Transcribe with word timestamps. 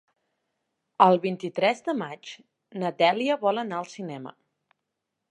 El 1.05 1.17
vint-i-tres 1.25 1.83
de 1.89 1.93
maig 1.99 2.31
na 2.83 2.91
Dèlia 3.01 3.37
vol 3.43 3.63
anar 3.65 3.77
al 3.81 3.91
cinema. 3.91 4.33